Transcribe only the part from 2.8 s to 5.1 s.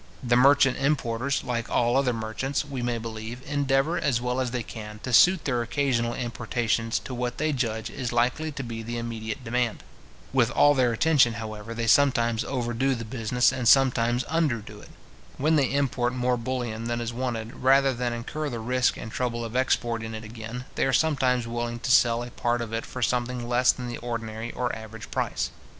may believe, endeavour, as well as they can,